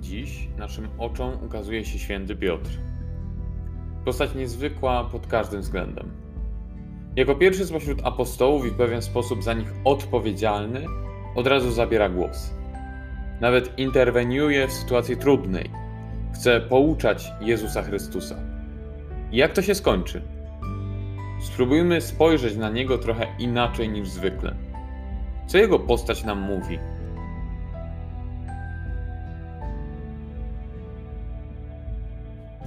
Dziś 0.00 0.48
naszym 0.58 0.88
oczom 0.98 1.44
ukazuje 1.44 1.84
się 1.84 1.98
święty 1.98 2.36
Piotr. 2.36 2.70
Postać 4.04 4.34
niezwykła 4.34 5.04
pod 5.04 5.26
każdym 5.26 5.60
względem. 5.60 6.10
Jako 7.16 7.34
pierwszy 7.34 7.66
spośród 7.66 7.98
apostołów 8.04 8.66
i 8.66 8.70
w 8.70 8.76
pewien 8.76 9.02
sposób 9.02 9.42
za 9.42 9.54
nich 9.54 9.72
odpowiedzialny, 9.84 10.86
od 11.36 11.46
razu 11.46 11.70
zabiera 11.70 12.08
głos. 12.08 12.54
Nawet 13.40 13.78
interweniuje 13.78 14.68
w 14.68 14.72
sytuacji 14.72 15.16
trudnej. 15.16 15.81
Chce 16.34 16.60
pouczać 16.60 17.32
Jezusa 17.40 17.82
Chrystusa. 17.82 18.36
Jak 19.32 19.52
to 19.52 19.62
się 19.62 19.74
skończy? 19.74 20.22
Spróbujmy 21.42 22.00
spojrzeć 22.00 22.56
na 22.56 22.70
niego 22.70 22.98
trochę 22.98 23.26
inaczej 23.38 23.88
niż 23.88 24.08
zwykle. 24.08 24.54
Co 25.46 25.58
jego 25.58 25.78
postać 25.78 26.24
nam 26.24 26.40
mówi? 26.40 26.78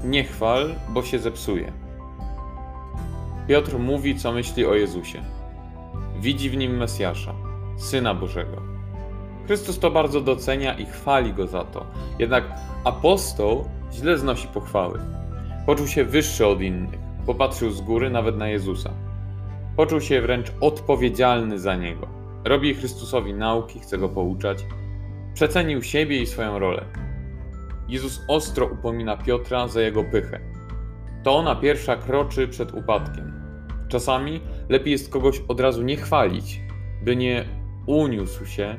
Nie 0.03 0.23
chwal, 0.23 0.75
bo 0.89 1.03
się 1.03 1.19
zepsuje. 1.19 1.71
Piotr 3.47 3.79
mówi, 3.79 4.15
co 4.15 4.31
myśli 4.31 4.65
o 4.65 4.75
Jezusie. 4.75 5.21
Widzi 6.19 6.49
w 6.49 6.57
nim 6.57 6.77
Mesjasza, 6.77 7.33
Syna 7.77 8.13
Bożego. 8.13 8.74
Chrystus 9.47 9.79
to 9.79 9.91
bardzo 9.91 10.21
docenia 10.21 10.73
i 10.73 10.85
chwali 10.85 11.33
go 11.33 11.47
za 11.47 11.63
to. 11.63 11.85
Jednak 12.19 12.43
apostoł 12.83 13.65
źle 13.93 14.17
znosi 14.17 14.47
pochwały. 14.47 14.99
Poczuł 15.65 15.87
się 15.87 16.05
wyższy 16.05 16.47
od 16.47 16.61
innych, 16.61 16.99
popatrzył 17.25 17.71
z 17.71 17.81
góry 17.81 18.09
nawet 18.09 18.37
na 18.37 18.47
Jezusa. 18.47 18.89
Poczuł 19.75 20.01
się 20.01 20.21
wręcz 20.21 20.51
odpowiedzialny 20.61 21.59
za 21.59 21.75
niego. 21.75 22.07
Robi 22.43 22.73
Chrystusowi 22.73 23.33
nauki, 23.33 23.79
chce 23.79 23.97
go 23.97 24.09
pouczać. 24.09 24.65
Przecenił 25.33 25.81
siebie 25.81 26.21
i 26.21 26.25
swoją 26.25 26.59
rolę. 26.59 26.85
Jezus 27.87 28.21
ostro 28.27 28.65
upomina 28.65 29.17
Piotra 29.17 29.67
za 29.67 29.81
jego 29.81 30.03
pychę. 30.03 30.39
To 31.23 31.35
ona 31.35 31.55
pierwsza 31.55 31.95
kroczy 31.95 32.47
przed 32.47 32.73
upadkiem. 32.73 33.33
Czasami 33.87 34.41
lepiej 34.69 34.91
jest 34.91 35.11
kogoś 35.11 35.41
od 35.47 35.59
razu 35.59 35.83
nie 35.83 35.97
chwalić, 35.97 36.61
by 37.03 37.15
nie 37.15 37.45
uniósł 37.85 38.45
się, 38.45 38.77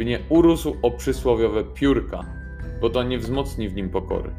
by 0.00 0.04
nie 0.04 0.18
urósł 0.28 0.76
o 0.82 0.90
przysłowiowe 0.90 1.64
piórka, 1.64 2.24
bo 2.80 2.90
to 2.90 3.02
nie 3.02 3.18
wzmocni 3.18 3.68
w 3.68 3.74
nim 3.74 3.90
pokory. 3.90 4.30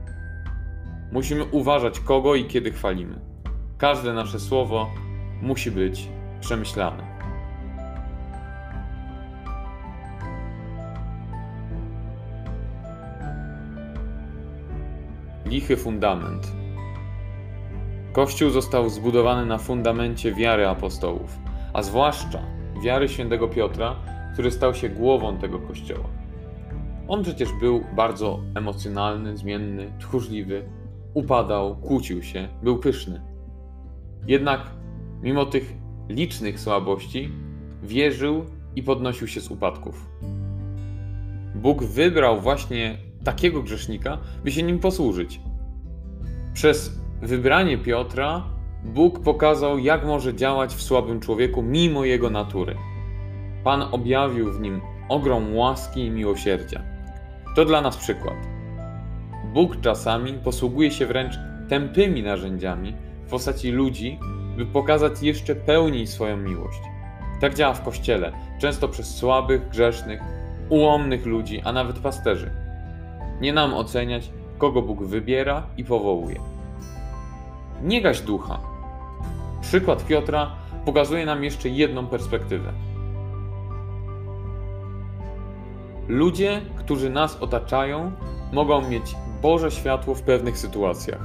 Musimy 1.12 1.46
uważać, 1.46 2.00
kogo 2.00 2.36
i 2.36 2.46
kiedy 2.46 2.72
chwalimy. 2.72 3.20
Każde 3.78 4.14
nasze 4.14 4.40
słowo 4.40 4.90
musi 5.42 5.72
być 5.72 6.08
przemyślane. 6.40 7.12
lichy 15.46 15.78
fundament. 15.78 16.52
Kościół 18.14 18.50
został 18.50 18.90
zbudowany 18.90 19.46
na 19.46 19.58
fundamencie 19.58 20.34
wiary 20.34 20.68
apostołów, 20.68 21.40
a 21.74 21.84
zwłaszcza 21.84 22.40
wiary 22.84 23.10
świętego 23.10 23.48
Piotra, 23.48 23.96
który 24.34 24.52
stał 24.52 24.74
się 24.74 24.90
głową 24.90 25.38
tego 25.38 25.60
kościoła. 25.60 26.10
On 27.08 27.24
przecież 27.24 27.50
był 27.60 27.84
bardzo 27.96 28.40
emocjonalny, 28.56 29.38
zmienny, 29.38 29.94
tchórzliwy, 30.00 30.66
upadał, 31.14 31.76
kłócił 31.76 32.24
się, 32.24 32.48
był 32.64 32.78
pyszny. 32.78 33.22
Jednak 34.28 34.62
mimo 35.22 35.46
tych 35.46 35.74
licznych 36.10 36.60
słabości 36.60 37.30
wierzył 37.84 38.46
i 38.76 38.84
podnosił 38.84 39.28
się 39.28 39.42
z 39.42 39.52
upadków. 39.52 40.10
Bóg 41.56 41.84
wybrał 41.84 42.42
właśnie 42.42 42.98
takiego 43.24 43.64
grzesznika, 43.64 44.18
by 44.44 44.52
się 44.52 44.64
nim 44.64 44.80
posłużyć. 44.80 45.40
Przez 46.54 47.00
wybranie 47.22 47.78
Piotra 47.78 48.44
Bóg 48.84 49.20
pokazał, 49.20 49.80
jak 49.80 50.06
może 50.06 50.36
działać 50.36 50.76
w 50.76 50.82
słabym 50.82 51.20
człowieku 51.20 51.62
mimo 51.62 52.06
jego 52.06 52.30
natury. 52.30 52.76
Pan 53.64 53.82
objawił 53.92 54.52
w 54.54 54.62
nim 54.62 54.82
ogrom 55.10 55.56
łaski 55.56 56.06
i 56.06 56.12
miłosierdzia. 56.12 56.82
To 57.56 57.66
dla 57.66 57.82
nas 57.82 57.98
przykład. 57.98 58.36
Bóg 59.54 59.82
czasami 59.82 60.34
posługuje 60.34 60.92
się 60.92 61.06
wręcz 61.06 61.40
tępymi 61.70 62.24
narzędziami 62.24 62.96
w 63.26 63.30
postaci 63.30 63.72
ludzi, 63.72 64.20
by 64.58 64.66
pokazać 64.66 65.24
jeszcze 65.24 65.56
pełniej 65.56 66.08
swoją 66.08 66.38
miłość. 66.38 66.80
Tak 67.42 67.54
działa 67.54 67.74
w 67.74 67.84
kościele, 67.84 68.32
często 68.60 68.88
przez 68.88 69.16
słabych, 69.18 69.70
grzesznych, 69.70 70.22
ułomnych 70.70 71.26
ludzi, 71.26 71.62
a 71.64 71.72
nawet 71.72 72.00
pasterzy. 72.00 72.52
Nie 73.42 73.54
nam 73.54 73.74
oceniać, 73.74 74.32
kogo 74.58 74.82
Bóg 74.82 75.04
wybiera 75.04 75.64
i 75.78 75.84
powołuje. 75.84 76.40
Nie 77.84 78.02
gaś 78.02 78.22
ducha. 78.22 78.60
Przykład 79.62 80.06
Piotra 80.06 80.52
pokazuje 80.86 81.26
nam 81.26 81.44
jeszcze 81.44 81.70
jedną 81.70 82.08
perspektywę. 82.08 82.74
Ludzie, 86.12 86.62
którzy 86.76 87.10
nas 87.10 87.38
otaczają, 87.42 88.12
mogą 88.54 88.90
mieć 88.90 89.16
Boże 89.42 89.72
światło 89.72 90.16
w 90.16 90.22
pewnych 90.22 90.58
sytuacjach. 90.58 91.22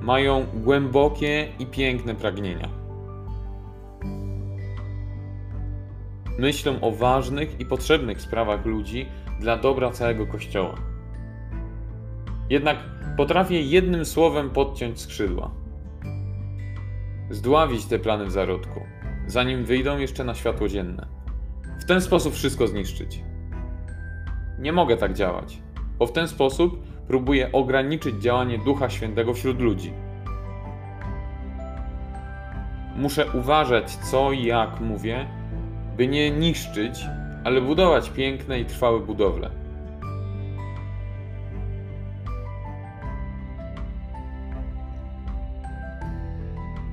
Mają 0.00 0.46
głębokie 0.54 1.48
i 1.58 1.66
piękne 1.66 2.14
pragnienia 2.14 2.82
myślą 6.38 6.80
o 6.80 6.92
ważnych 6.92 7.60
i 7.60 7.66
potrzebnych 7.66 8.20
sprawach 8.20 8.66
ludzi 8.66 9.06
dla 9.40 9.56
dobra 9.56 9.90
całego 9.90 10.26
Kościoła. 10.26 10.74
Jednak 12.50 12.76
potrafię 13.16 13.62
jednym 13.62 14.04
słowem 14.04 14.50
podciąć 14.50 15.00
skrzydła. 15.00 15.50
Zdławić 17.30 17.86
te 17.86 17.98
plany 17.98 18.26
w 18.26 18.30
zarodku, 18.30 18.80
zanim 19.26 19.64
wyjdą 19.64 19.98
jeszcze 19.98 20.24
na 20.24 20.34
światło 20.34 20.68
dzienne. 20.68 21.06
W 21.80 21.84
ten 21.84 22.00
sposób 22.00 22.34
wszystko 22.34 22.66
zniszczyć. 22.66 23.22
Nie 24.58 24.72
mogę 24.72 24.96
tak 24.96 25.14
działać, 25.14 25.58
bo 25.98 26.06
w 26.06 26.12
ten 26.12 26.28
sposób 26.28 26.82
próbuję 27.06 27.52
ograniczyć 27.52 28.14
działanie 28.22 28.58
Ducha 28.58 28.90
Świętego 28.90 29.34
wśród 29.34 29.60
ludzi. 29.60 29.92
Muszę 32.96 33.26
uważać, 33.34 33.96
co 33.96 34.32
i 34.32 34.44
jak 34.44 34.80
mówię, 34.80 35.26
by 35.96 36.08
nie 36.08 36.30
niszczyć, 36.30 37.00
ale 37.44 37.60
budować 37.60 38.10
piękne 38.10 38.60
i 38.60 38.64
trwałe 38.64 39.00
budowle. 39.00 39.61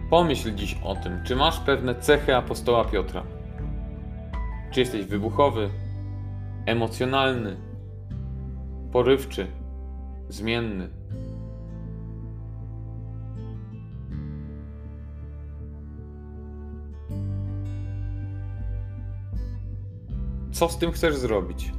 Pomyśl 0.10 0.56
dziś 0.56 0.78
o 0.84 0.96
tym, 0.96 1.24
czy 1.24 1.36
masz 1.36 1.60
pewne 1.60 1.96
cechy 1.96 2.36
apostoła 2.36 2.86
Piotra. 2.86 3.24
Czy 4.72 4.80
jesteś 4.80 5.06
wybuchowy, 5.06 5.70
emocjonalny, 6.66 7.58
porywczy, 8.92 9.48
zmienny. 10.30 10.90
Co 20.52 20.70
z 20.70 20.78
tym 20.78 20.92
chcesz 20.92 21.16
zrobić? 21.16 21.72